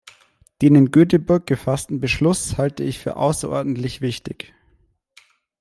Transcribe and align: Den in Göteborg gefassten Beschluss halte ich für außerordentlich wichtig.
Den 0.63 0.73
in 0.73 0.89
Göteborg 0.89 1.45
gefassten 1.45 1.99
Beschluss 1.99 2.57
halte 2.57 2.83
ich 2.83 2.97
für 2.97 3.17
außerordentlich 3.17 4.01
wichtig. 4.01 4.51